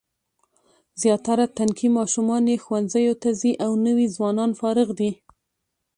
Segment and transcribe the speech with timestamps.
[1.01, 5.11] زیاتره تنکي ماشومان یې ښوونځیو ته ځي او نوي ځوانان فارغ دي.